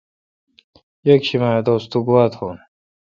یکشم 1.07 1.41
اے° 1.49 1.59
دوس 1.67 1.83
تو 1.91 1.97
گوا 2.07 2.25
تھون۔ 2.33 2.55